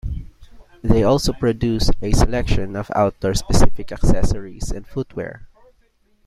[0.81, 5.47] They also produce a selection of outdoor specific accessories and footwear.